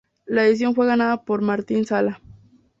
[0.25, 2.19] La edición fue ganada por Martín Sala.